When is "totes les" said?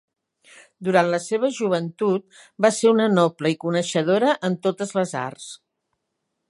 4.69-5.19